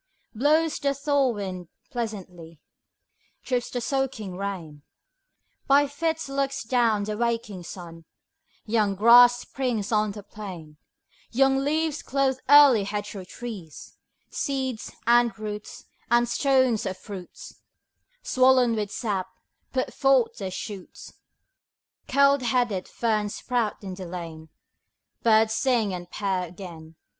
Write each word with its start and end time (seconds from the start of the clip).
Blows 0.33 0.79
the 0.79 0.95
thaw 0.95 1.27
wind 1.29 1.67
pleasantly, 1.91 2.59
10 3.45 3.45
Drips 3.45 3.69
the 3.69 3.81
soaking 3.81 4.35
rain, 4.35 4.81
By 5.67 5.85
fits 5.85 6.27
looks 6.27 6.63
down 6.63 7.03
the 7.03 7.15
waking 7.15 7.61
sun: 7.61 8.05
Young 8.65 8.95
grass 8.95 9.37
springs 9.37 9.91
on 9.91 10.13
the 10.13 10.23
plain; 10.23 10.77
Young 11.29 11.59
leaves 11.63 12.01
clothe 12.01 12.39
early 12.49 12.83
hedgerow 12.85 13.25
trees; 13.25 13.95
Seeds, 14.31 14.91
and 15.05 15.37
roots, 15.37 15.85
and 16.09 16.27
stones 16.27 16.87
of 16.87 16.97
fruits, 16.97 17.61
Swollen 18.23 18.73
with 18.73 18.89
sap 18.89 19.27
put 19.71 19.93
forth 19.93 20.37
their 20.37 20.49
shoots; 20.49 21.13
Curled 22.07 22.41
headed 22.41 22.87
ferns 22.87 23.35
sprout 23.35 23.83
in 23.83 23.93
the 23.93 24.07
lane; 24.07 24.49
Birds 25.21 25.53
sing 25.53 25.93
and 25.93 26.09
pair 26.09 26.47
again. 26.47 26.95